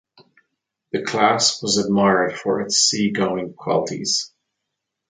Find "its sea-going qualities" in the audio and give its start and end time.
2.61-4.33